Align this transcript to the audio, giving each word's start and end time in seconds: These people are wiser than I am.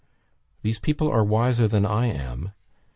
These 0.63 0.79
people 0.79 1.11
are 1.11 1.23
wiser 1.23 1.67
than 1.67 1.85
I 1.85 2.07
am. 2.07 2.53